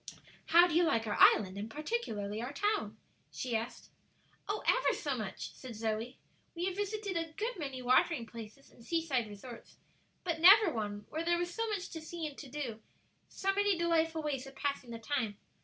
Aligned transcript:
"How 0.47 0.65
do 0.65 0.73
you 0.73 0.83
like 0.83 1.05
our 1.05 1.15
island, 1.19 1.59
and 1.59 1.69
particularly 1.69 2.41
our 2.41 2.51
town?" 2.53 2.97
she 3.29 3.55
asked. 3.55 3.91
"Oh, 4.47 4.63
ever 4.65 4.95
so 4.97 5.15
much!" 5.15 5.51
said 5.51 5.75
Zoe. 5.75 6.17
"We 6.55 6.65
have 6.65 6.75
visited 6.75 7.15
a 7.15 7.31
good 7.33 7.55
many 7.59 7.83
watering 7.83 8.25
places 8.25 8.71
and 8.71 8.83
sea 8.83 9.05
side 9.05 9.27
resorts, 9.27 9.77
but 10.23 10.39
never 10.39 10.73
one 10.73 11.05
where 11.11 11.23
there 11.23 11.37
was 11.37 11.53
so 11.53 11.69
much 11.69 11.91
to 11.91 12.01
see 12.01 12.25
and 12.25 12.35
to 12.39 12.49
do; 12.49 12.81
so 13.29 13.53
many 13.53 13.77
delightful 13.77 14.23
ways 14.23 14.47
of 14.47 14.55
passing 14.55 14.89
the 14.89 14.97
time. 14.97 15.37